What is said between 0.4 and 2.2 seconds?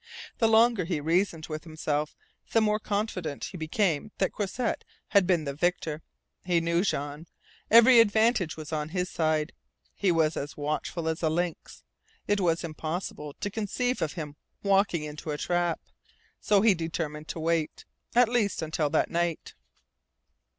longer he reasoned with himself